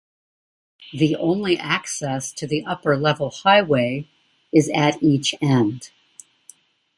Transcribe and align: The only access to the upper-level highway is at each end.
The 0.93 1.15
only 1.17 1.59
access 1.59 2.31
to 2.31 2.47
the 2.47 2.65
upper-level 2.65 3.29
highway 3.29 4.09
is 4.51 4.67
at 4.73 5.03
each 5.03 5.35
end. 5.43 5.91